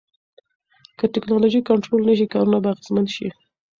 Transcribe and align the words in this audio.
که 0.97 1.05
ټکنالوژي 1.15 1.61
کنټرول 1.69 2.01
نشي، 2.09 2.25
کارونه 2.33 2.57
به 2.63 2.67
اغیزمن 2.73 3.05
شي. 3.15 3.27